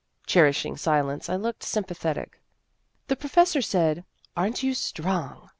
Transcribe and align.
Cherishing 0.25 0.77
silence, 0.77 1.29
I 1.29 1.35
looked 1.35 1.61
sympa 1.61 1.95
thetic." 1.95 2.39
The 3.07 3.15
professor 3.15 3.61
said,' 3.61 4.03
Are 4.35 4.49
n't 4.49 4.63
you 4.63 4.73
strong 4.73 5.49